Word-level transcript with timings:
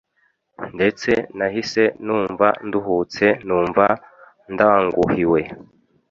ndetse 0.75 1.11
nahise 1.37 1.83
numva 2.05 2.47
nduhutse 2.67 3.25
numva 3.47 3.85
ndanguhiwe 4.53 5.41